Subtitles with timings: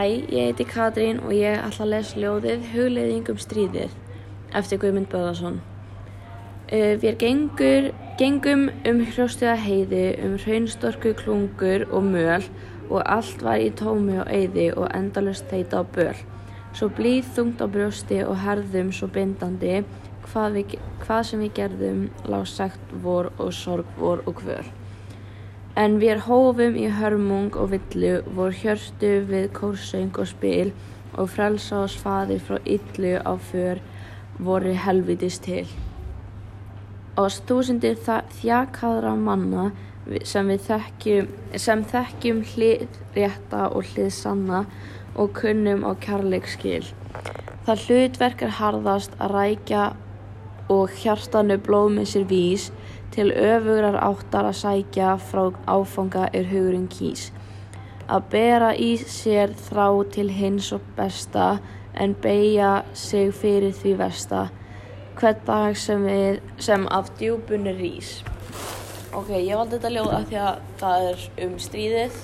[0.00, 3.90] Hæ, ég heiti Katrín og ég ætla að lesa ljóðið Hugleiðing um stríðið
[4.56, 5.58] eftir Guðmund Böðarsson.
[7.02, 12.48] Við gengur, gengum um hrjóstiða heiði, um hraunstorku klungur og möl
[12.88, 16.16] og allt var í tómi og eyði og endalust þeita á böl.
[16.72, 19.82] Svo blíð þungt á brjósti og herðum svo bindandi
[20.30, 24.64] hvað, við, hvað sem við gerðum lág sagt vor og sorg vor og kvöl.
[25.78, 30.72] En við hófum í hörmung og villu, vor hjörstu við kórsöng og spil
[31.14, 33.78] og frelsa oss fadir frá illu á för
[34.38, 35.66] voru helvitis til.
[37.16, 37.98] Ás þúsindir
[38.40, 39.70] þjakaðra manna
[40.24, 44.64] sem þekkjum, sem þekkjum hlið rétta og hlið sanna
[45.14, 46.86] og kunnum á kærleikskil.
[47.66, 49.82] Það hlutverk er harðast að rækja
[50.70, 52.70] og hjartanu blóð með sér vís
[53.14, 57.30] til öfugrar áttar að sækja frá áfanga er hugurinn kýs.
[58.10, 61.58] Að bera í sér þrá til hins og besta
[61.94, 64.48] en beigja sig fyrir því versta
[65.20, 68.20] hvern dag sem, við, sem af djúbunni rís.
[69.10, 72.20] Ok, ég valdi þetta ljóða því að það er um stríðið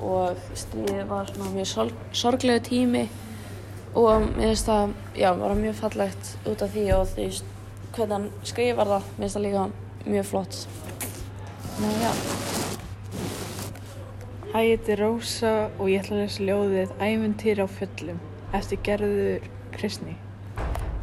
[0.00, 3.02] og stríðið var svona mjög sorg, sorglegu tími
[3.98, 7.26] og mér finnst það, já, var mjög fallegt út af því og því
[7.94, 9.64] hvernig hann skrifar það, mér finnst það líka
[10.06, 10.60] mjög flott.
[11.80, 12.12] Ná, já.
[14.50, 18.18] Hæ, ég heiti Rósa og ég ætla að lesa ljóðið Æventýr á fjöllum
[18.56, 19.44] eftir gerður
[19.76, 20.16] Kristni.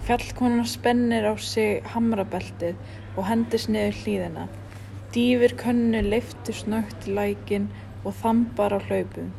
[0.08, 2.76] Fjallkonan spennir á sig hamrabeltið
[3.16, 4.46] og hendis niður hlýðina.
[5.16, 7.70] Dýfir könnu leiftur snögt í lækin
[8.04, 9.32] og þambar á hlaupum.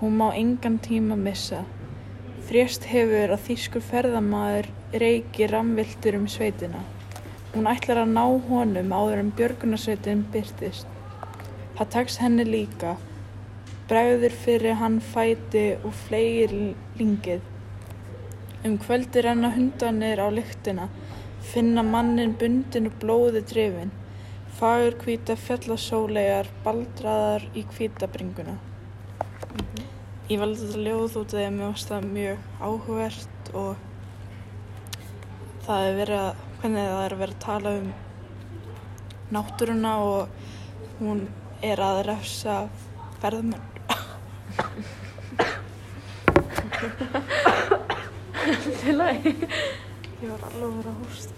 [0.00, 1.64] Hún má engan tíma missa.
[2.48, 4.66] Frést hefur að þýskur ferðamaður
[5.02, 6.78] reiki ramviltur um sveitina.
[7.52, 10.88] Hún ætlar að ná honum áður en björgunarsveitin byrtist.
[11.76, 12.94] Það taks henni líka.
[13.90, 16.54] Bregður fyrir hann fæti og flegir
[16.96, 17.44] lingið.
[18.64, 20.88] Um kvöldi renna hundanir á lyktina,
[21.52, 23.92] finna mannin bundin og blóði drifin.
[24.56, 28.56] Fagur hvita fjallasólegar baldraðar í hvítabringuna.
[30.28, 33.78] Ég valdi þetta ljóð út af því að mér varst það mjög áhugavert og
[35.64, 37.86] það er verið að, hvernig það er að vera að tala um
[39.32, 40.20] náttúruna og
[40.98, 41.22] hún
[41.64, 42.56] er að refsa
[43.22, 43.64] ferðmenn.
[48.82, 49.32] Til lagi.
[49.32, 51.32] Ég var alveg að vera að hósta.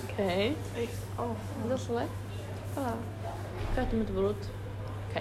[0.00, 0.16] Ok.
[0.16, 2.16] Þetta er svo leið.
[2.80, 2.96] Bara,
[3.76, 4.50] köttum þetta bara út.
[5.04, 5.16] Ok.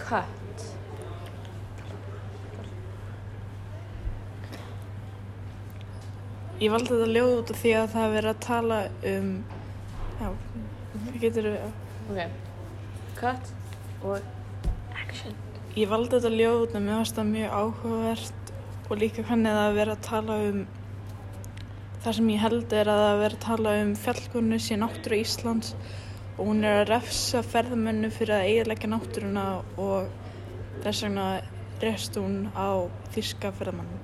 [0.00, 0.45] Kött.
[6.56, 8.76] Ég valdi þetta ljóð út af því að það er verið að tala
[9.10, 9.32] um,
[10.16, 10.28] já,
[11.20, 11.66] getur við,
[12.06, 12.20] Ok.
[13.18, 13.50] Kött
[14.06, 15.34] og action.
[15.76, 18.52] ég valdi þetta ljóð út af mér varst það mjög áhugavert
[18.86, 20.64] og líka hvernig það er verið að tala um,
[22.06, 25.20] það sem ég held er að það er verið að tala um fjallkonu sé náttúru
[25.20, 25.74] Íslands
[26.38, 29.46] og hún er að refsa ferðamennu fyrir að eiginleika náttúruna
[29.76, 30.08] og
[30.86, 31.30] þess vegna
[31.84, 34.00] rest hún á þíska ferðamennu.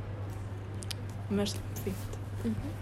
[1.32, 1.71] Og
[2.44, 2.72] mér